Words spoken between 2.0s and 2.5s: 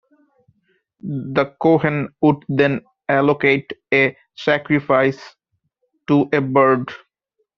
would